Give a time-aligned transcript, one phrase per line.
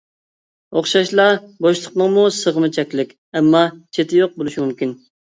[0.79, 1.25] ئوخشاشلا،
[1.65, 3.11] بوشلۇقنىڭمۇ سىغىمى چەكلىك،
[3.41, 3.61] ئەمما
[3.99, 4.95] چېتى يوق بولۇشى مۇمكىن.